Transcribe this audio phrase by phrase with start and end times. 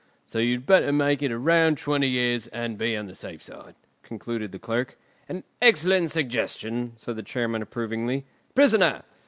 [0.25, 3.43] "—So you had better make it a round twenty years and be on the safe
[3.43, 4.97] side," concluded the Clerk.
[5.29, 8.25] "An excellent suggestion!" said the Chairman approvingly.
[8.55, 9.03] "Prisoner!